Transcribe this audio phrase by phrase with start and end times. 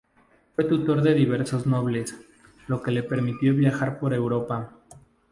[0.55, 2.15] Fue tutor de diversos nobles,
[2.65, 4.71] lo que le permitió viajar por Europa.